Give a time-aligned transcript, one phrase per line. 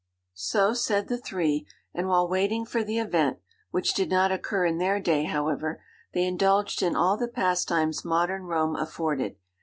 [0.33, 3.37] So said the three, and while waiting for the event
[3.69, 5.83] (which did not occur in their day, however,)
[6.15, 9.35] they indulged in all the pastimes modern Rome afforded.